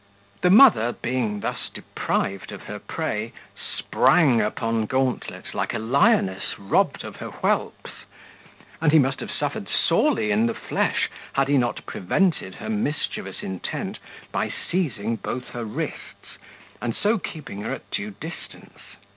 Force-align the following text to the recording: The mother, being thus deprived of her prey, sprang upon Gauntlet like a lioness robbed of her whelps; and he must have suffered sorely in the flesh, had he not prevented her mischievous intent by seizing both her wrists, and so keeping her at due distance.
The 0.41 0.49
mother, 0.49 0.93
being 0.93 1.41
thus 1.41 1.69
deprived 1.71 2.51
of 2.51 2.63
her 2.63 2.79
prey, 2.79 3.33
sprang 3.77 4.41
upon 4.41 4.87
Gauntlet 4.87 5.53
like 5.53 5.75
a 5.75 5.77
lioness 5.77 6.57
robbed 6.57 7.03
of 7.03 7.17
her 7.17 7.29
whelps; 7.29 7.91
and 8.81 8.91
he 8.91 8.97
must 8.97 9.19
have 9.19 9.29
suffered 9.29 9.69
sorely 9.69 10.31
in 10.31 10.47
the 10.47 10.55
flesh, 10.55 11.07
had 11.33 11.47
he 11.49 11.57
not 11.59 11.85
prevented 11.85 12.55
her 12.55 12.67
mischievous 12.67 13.43
intent 13.43 13.99
by 14.31 14.49
seizing 14.71 15.17
both 15.17 15.49
her 15.49 15.65
wrists, 15.65 16.39
and 16.81 16.95
so 16.95 17.19
keeping 17.19 17.61
her 17.61 17.71
at 17.71 17.91
due 17.91 18.09
distance. 18.09 18.79